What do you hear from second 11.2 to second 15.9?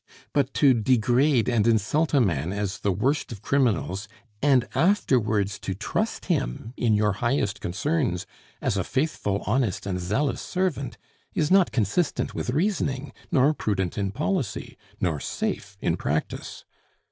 is not consistent with reasoning, nor prudent in policy, nor safe